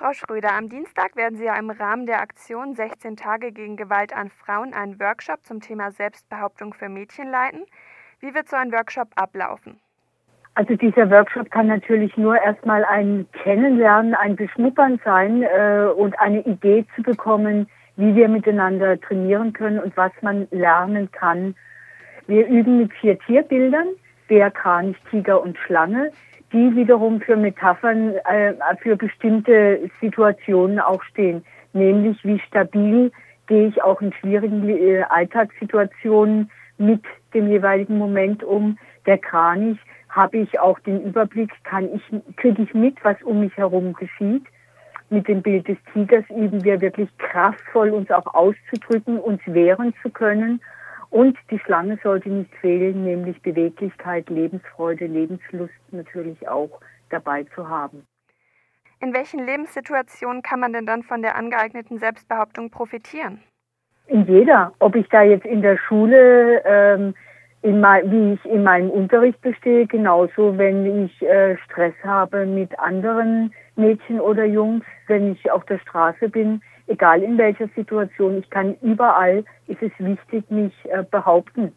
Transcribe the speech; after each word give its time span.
Frau 0.00 0.14
Schröder, 0.14 0.56
am 0.56 0.70
Dienstag 0.70 1.14
werden 1.14 1.36
Sie 1.36 1.44
ja 1.44 1.58
im 1.58 1.68
Rahmen 1.68 2.06
der 2.06 2.22
Aktion 2.22 2.74
16 2.74 3.16
Tage 3.16 3.52
gegen 3.52 3.76
Gewalt 3.76 4.16
an 4.16 4.30
Frauen 4.30 4.72
einen 4.72 4.98
Workshop 4.98 5.44
zum 5.44 5.60
Thema 5.60 5.90
Selbstbehauptung 5.90 6.72
für 6.72 6.88
Mädchen 6.88 7.30
leiten. 7.30 7.66
Wie 8.20 8.34
wird 8.34 8.48
so 8.48 8.56
ein 8.56 8.72
Workshop 8.72 9.08
ablaufen? 9.16 9.78
Also 10.54 10.74
dieser 10.74 11.10
Workshop 11.10 11.50
kann 11.50 11.66
natürlich 11.66 12.16
nur 12.16 12.40
erstmal 12.40 12.82
ein 12.86 13.26
Kennenlernen, 13.42 14.14
ein 14.14 14.36
Beschnuppern 14.36 14.98
sein 15.04 15.42
äh, 15.42 15.90
und 15.94 16.18
eine 16.18 16.46
Idee 16.46 16.86
zu 16.96 17.02
bekommen, 17.02 17.68
wie 17.96 18.14
wir 18.14 18.28
miteinander 18.28 18.98
trainieren 18.98 19.52
können 19.52 19.80
und 19.80 19.94
was 19.98 20.12
man 20.22 20.48
lernen 20.50 21.12
kann. 21.12 21.54
Wir 22.26 22.46
üben 22.46 22.78
mit 22.78 22.92
vier 22.94 23.18
Tierbildern, 23.18 23.88
Bär, 24.28 24.50
Kranich, 24.50 24.96
Tiger 25.10 25.42
und 25.42 25.58
Schlange, 25.58 26.10
die 26.52 26.74
wiederum 26.74 27.20
für 27.20 27.36
Metaphern 27.36 28.14
äh, 28.24 28.54
für 28.82 28.96
bestimmte 28.96 29.90
Situationen 30.00 30.78
auch 30.80 31.02
stehen, 31.04 31.44
nämlich 31.72 32.22
wie 32.24 32.40
stabil 32.40 33.12
gehe 33.46 33.68
ich 33.68 33.82
auch 33.82 34.00
in 34.00 34.12
schwierigen 34.12 34.68
äh, 34.68 35.02
Alltagssituationen 35.08 36.50
mit 36.78 37.02
dem 37.34 37.48
jeweiligen 37.48 37.98
Moment 37.98 38.42
um. 38.42 38.78
Der 39.06 39.18
Kranich 39.18 39.78
habe 40.08 40.38
ich 40.38 40.58
auch 40.58 40.78
den 40.80 41.02
Überblick, 41.02 41.52
kann 41.64 41.88
ich, 41.94 42.02
kriege 42.36 42.62
ich 42.62 42.74
mit, 42.74 42.96
was 43.04 43.20
um 43.22 43.40
mich 43.40 43.56
herum 43.56 43.92
geschieht. 43.92 44.44
Mit 45.08 45.26
dem 45.26 45.42
Bild 45.42 45.66
des 45.66 45.78
Tigers 45.92 46.24
üben 46.30 46.62
wir 46.62 46.80
wirklich 46.80 47.08
kraftvoll 47.18 47.90
uns 47.90 48.10
auch 48.10 48.32
auszudrücken, 48.34 49.18
uns 49.18 49.40
wehren 49.46 49.92
zu 50.02 50.10
können. 50.10 50.60
Und 51.10 51.36
die 51.50 51.58
Schlange 51.58 51.98
sollte 52.02 52.28
nicht 52.28 52.54
fehlen, 52.56 53.04
nämlich 53.04 53.40
Beweglichkeit, 53.42 54.30
Lebensfreude, 54.30 55.06
Lebenslust 55.06 55.74
natürlich 55.90 56.48
auch 56.48 56.80
dabei 57.10 57.44
zu 57.54 57.68
haben. 57.68 58.06
In 59.00 59.12
welchen 59.12 59.44
Lebenssituationen 59.44 60.42
kann 60.42 60.60
man 60.60 60.72
denn 60.72 60.86
dann 60.86 61.02
von 61.02 61.22
der 61.22 61.34
angeeigneten 61.34 61.98
Selbstbehauptung 61.98 62.70
profitieren? 62.70 63.42
In 64.06 64.26
jeder. 64.26 64.72
Ob 64.78 64.94
ich 64.94 65.08
da 65.08 65.22
jetzt 65.22 65.46
in 65.46 65.62
der 65.62 65.78
Schule 65.78 66.62
ähm, 66.64 67.14
in 67.62 67.80
mein, 67.80 68.10
wie 68.10 68.34
ich 68.34 68.44
in 68.44 68.62
meinem 68.62 68.90
Unterricht 68.90 69.40
bestehe, 69.40 69.86
genauso 69.86 70.56
wenn 70.58 71.04
ich 71.04 71.22
äh, 71.22 71.56
Stress 71.64 71.94
habe 72.04 72.46
mit 72.46 72.78
anderen 72.78 73.52
Mädchen 73.76 74.20
oder 74.20 74.44
Jungs, 74.44 74.84
wenn 75.06 75.32
ich 75.32 75.50
auf 75.50 75.64
der 75.64 75.78
Straße 75.78 76.28
bin, 76.28 76.62
egal 76.90 77.22
in 77.22 77.38
welcher 77.38 77.68
Situation, 77.68 78.38
ich 78.38 78.50
kann 78.50 78.76
überall, 78.82 79.44
ist 79.68 79.82
es 79.82 79.92
wichtig, 79.98 80.50
mich 80.50 80.74
äh, 80.84 81.04
behaupten 81.08 81.72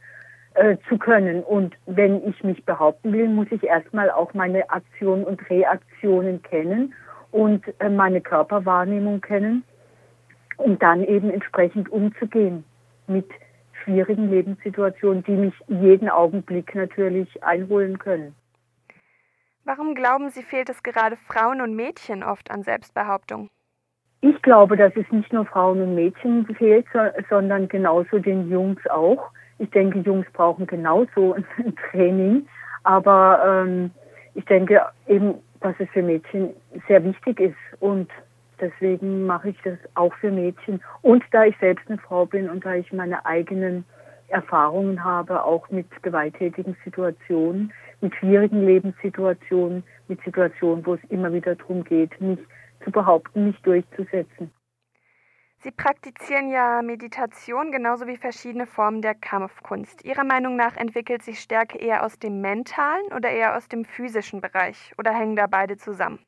äh, 0.56 0.78
zu 0.89 0.97
können. 0.97 1.44
Und 1.44 1.75
wenn 1.86 2.28
ich 2.28 2.44
mich 2.44 2.66
behaupten 2.66 3.14
will, 3.14 3.30
muss 3.30 3.47
ich 3.52 3.64
erstmal 3.64 4.09
auch 4.09 4.34
meine 4.34 4.69
Aktionen 4.69 5.23
und 5.23 5.50
Reaktionen 5.50 6.41
kennen 6.41 6.94
und 7.31 7.64
äh, 7.80 7.89
meine 7.89 8.22
Körperwahrnehmung 8.22 9.22
kennen, 9.22 9.64
um 10.58 10.78
dann 10.80 11.03
eben 11.03 11.30
entsprechend 11.30 11.89
umzugehen 11.89 12.64
mit 13.08 13.30
schwierigen 13.84 14.30
Lebenssituationen, 14.30 15.23
die 15.23 15.36
mich 15.36 15.53
jeden 15.67 16.09
Augenblick 16.09 16.73
natürlich 16.73 17.44
einholen 17.44 18.00
können. 18.00 18.36
Warum 19.66 19.95
glauben 19.95 20.30
Sie, 20.30 20.44
fehlt 20.44 20.69
es 20.69 20.84
gerade 20.84 21.17
Frauen 21.17 21.61
und 21.61 21.75
Mädchen 21.75 22.23
oft 22.23 22.52
an 22.52 22.64
Selbstbehauptung? 22.64 23.50
Ich 24.25 24.41
glaube, 24.41 24.77
dass 24.77 24.95
es 24.95 25.11
nicht 25.11 25.33
nur 25.33 25.45
Frauen 25.45 25.81
und 25.81 25.95
Mädchen 25.95 26.45
fehlt, 26.55 26.85
sondern 27.29 27.67
genauso 27.67 28.19
den 28.19 28.49
Jungs 28.49 28.79
auch. 28.89 29.31
Ich 29.59 29.69
denke, 29.71 29.99
Jungs 29.99 30.25
brauchen 30.31 30.66
genauso 30.66 31.33
ein 31.57 31.75
Training. 31.91 32.47
Aber 32.83 33.44
ähm, 33.45 33.91
ich 34.33 34.45
denke 34.45 34.81
eben, 35.07 35.35
dass 35.59 35.75
es 35.79 35.89
für 35.89 36.01
Mädchen 36.01 36.51
sehr 36.88 37.03
wichtig 37.03 37.41
ist. 37.41 37.81
Und 37.81 38.09
Deswegen 38.61 39.25
mache 39.25 39.49
ich 39.49 39.57
das 39.66 39.77
auch 39.95 40.13
für 40.13 40.31
Mädchen. 40.31 40.81
Und 41.01 41.21
da 41.31 41.44
ich 41.44 41.57
selbst 41.59 41.89
eine 41.89 41.97
Frau 41.97 42.25
bin 42.25 42.49
und 42.49 42.63
da 42.63 42.75
ich 42.75 42.94
meine 42.94 43.25
eigenen 43.25 43.83
Erfahrungen 44.29 45.03
habe, 45.03 45.44
auch 45.44 45.69
mit 45.69 45.85
gewalttätigen 46.01 46.78
Situationen, 46.85 47.73
mit 48.00 48.16
schwierigen 48.16 48.66
Lebenssituationen, 48.66 49.84
mit 50.07 50.23
Situationen, 50.23 50.85
wo 50.85 50.94
es 50.94 51.03
immer 51.09 51.34
wieder 51.34 51.55
darum 51.55 51.84
geht, 51.84 52.22
mich 52.22 52.40
zu 52.83 52.91
behaupten, 52.91 53.47
mich 53.47 53.61
durchzusetzen. 53.61 54.51
Sie 55.63 55.71
praktizieren 55.71 56.51
ja 56.51 56.81
Meditation 56.81 57.71
genauso 57.71 58.05
wie 58.05 58.17
verschiedene 58.17 58.67
Formen 58.67 59.01
der 59.01 59.16
Kampfkunst. 59.16 60.03
Ihrer 60.03 60.25
Meinung 60.25 60.57
nach 60.57 60.75
entwickelt 60.75 61.23
sich 61.23 61.39
Stärke 61.39 61.77
eher 61.77 62.05
aus 62.05 62.19
dem 62.19 62.41
mentalen 62.41 63.05
oder 63.16 63.29
eher 63.29 63.55
aus 63.55 63.69
dem 63.69 63.85
physischen 63.85 64.41
Bereich 64.41 64.91
oder 64.97 65.13
hängen 65.13 65.38
da 65.38 65.47
beide 65.47 65.77
zusammen? 65.77 66.19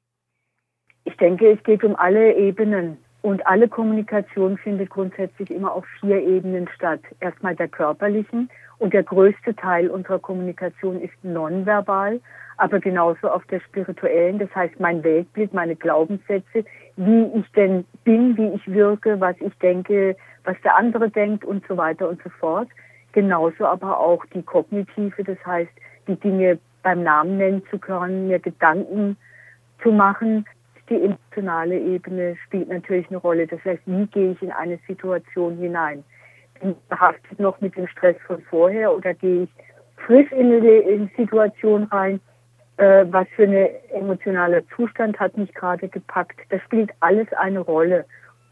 Ich 1.03 1.17
denke, 1.17 1.51
es 1.51 1.61
geht 1.63 1.83
um 1.83 1.97
alle 1.97 2.33
Ebenen. 2.35 2.97
Und 3.21 3.45
alle 3.47 3.67
Kommunikation 3.67 4.57
findet 4.57 4.91
grundsätzlich 4.91 5.49
immer 5.49 5.73
auf 5.73 5.85
vier 5.99 6.21
Ebenen 6.21 6.69
statt. 6.75 7.01
Erstmal 7.19 7.55
der 7.55 7.67
körperlichen 7.67 8.49
und 8.78 8.94
der 8.94 9.03
größte 9.03 9.56
Teil 9.56 9.90
unserer 9.90 10.19
Kommunikation 10.19 11.02
ist 11.02 11.13
nonverbal, 11.24 12.19
aber 12.58 12.80
genauso 12.80 13.30
auf 13.30 13.46
der 13.47 13.59
spirituellen, 13.59 14.40
das 14.40 14.53
heißt 14.56 14.80
mein 14.80 15.03
Weltbild, 15.03 15.53
meine 15.53 15.75
Glaubenssätze, 15.75 16.66
wie 16.96 17.25
ich 17.40 17.52
denn 17.52 17.86
bin, 18.03 18.38
wie 18.38 18.50
ich 18.56 18.68
wirke, 18.68 19.19
was 19.19 19.36
ich 19.40 19.53
denke, 19.59 20.16
was 20.46 20.56
der 20.63 20.78
andere 20.78 21.09
denkt 21.09 21.44
und 21.44 21.66
so 21.68 21.75
weiter 21.75 22.08
und 22.08 22.22
so 22.24 22.30
fort. 22.30 22.69
Genauso 23.12 23.66
aber 23.66 24.00
auch 24.00 24.25
die 24.34 24.44
kognitive, 24.44 25.24
das 25.24 25.38
heißt 25.46 25.72
die 26.07 26.16
Dinge 26.16 26.59
beim 26.84 27.03
Namen 27.03 27.38
nennen 27.38 27.63
zu 27.69 27.80
können, 27.80 28.28
mir 28.28 28.40
Gedanken 28.40 29.18
zu 29.81 29.92
machen, 29.92 30.46
die 30.90 31.02
emotionale 31.02 31.80
Ebene 31.80 32.36
spielt 32.46 32.69
natürlich 32.69 33.07
eine 33.09 33.18
Rolle. 33.18 33.47
Das 33.47 33.63
heißt, 33.66 33.81
wie 33.86 34.06
gehe 34.07 34.31
ich 34.31 34.42
in 34.42 34.52
eine 34.52 34.78
Situation 34.88 35.57
hinein? 35.57 36.03
Behaftet 36.89 37.39
noch 37.39 37.59
mit 37.61 37.75
dem 37.75 37.87
Stress 37.87 38.15
von 38.25 38.41
vorher 38.43 38.95
oder 38.95 39.13
gehe 39.13 39.43
ich 39.43 39.49
frisch 40.05 40.31
in 40.31 40.51
eine 40.53 41.09
Situation 41.15 41.83
rein? 41.83 42.19
Äh, 42.77 43.05
was 43.09 43.27
für 43.35 43.43
ein 43.43 43.69
emotionaler 43.91 44.61
Zustand 44.75 45.19
hat 45.19 45.37
mich 45.37 45.53
gerade 45.53 45.87
gepackt? 45.87 46.39
Das 46.49 46.61
spielt 46.63 46.91
alles 46.99 47.31
eine 47.33 47.59
Rolle. 47.59 48.05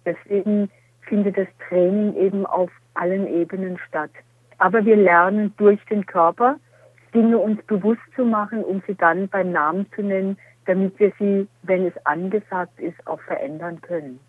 Deswegen 0.05 0.69
findet 1.01 1.37
das 1.37 1.47
Training 1.67 2.15
eben 2.15 2.45
auf 2.45 2.71
allen 2.93 3.27
Ebenen 3.27 3.77
statt. 3.87 4.11
Aber 4.59 4.85
wir 4.85 4.95
lernen 4.95 5.53
durch 5.57 5.83
den 5.85 6.05
Körper, 6.05 6.57
Dinge 7.13 7.37
uns 7.37 7.61
bewusst 7.63 8.01
zu 8.15 8.25
machen, 8.25 8.63
um 8.63 8.81
sie 8.87 8.95
dann 8.95 9.27
beim 9.27 9.51
Namen 9.51 9.87
zu 9.93 10.01
nennen, 10.01 10.37
damit 10.65 10.97
wir 10.99 11.11
sie, 11.19 11.47
wenn 11.63 11.85
es 11.85 12.05
angesagt 12.05 12.79
ist, 12.79 12.95
auch 13.05 13.19
verändern 13.21 13.81
können. 13.81 14.19